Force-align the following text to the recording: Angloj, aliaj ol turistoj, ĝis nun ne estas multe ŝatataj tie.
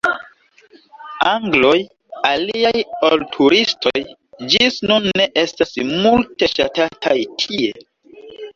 Angloj, 1.31 1.73
aliaj 2.29 2.81
ol 3.11 3.23
turistoj, 3.37 3.95
ĝis 4.55 4.81
nun 4.89 5.07
ne 5.23 5.29
estas 5.45 5.77
multe 5.93 6.53
ŝatataj 6.57 7.17
tie. 7.45 7.73